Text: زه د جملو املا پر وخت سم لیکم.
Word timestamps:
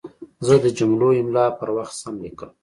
زه 0.45 0.53
د 0.63 0.65
جملو 0.77 1.09
املا 1.19 1.45
پر 1.59 1.69
وخت 1.77 1.95
سم 2.01 2.15
لیکم. 2.23 2.49